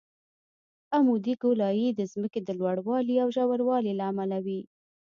[0.95, 4.61] عمودي ګولایي د ځمکې د لوړوالي او ژوروالي له امله وي